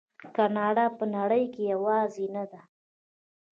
کاناډا 0.35 0.85
په 0.97 1.03
نړۍ 1.15 1.43
کې 1.53 1.61
یوازې 1.73 2.25
نه 2.35 2.43
ده. 2.51 2.61